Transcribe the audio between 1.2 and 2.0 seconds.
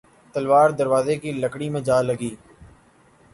کی لکڑی میں